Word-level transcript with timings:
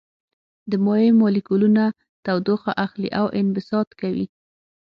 د 0.69 0.71
مایع 0.85 1.11
مالیکولونه 1.21 1.83
تودوخه 2.25 2.71
اخلي 2.85 3.09
او 3.19 3.25
انبساط 3.39 3.89
کوي. 4.01 4.25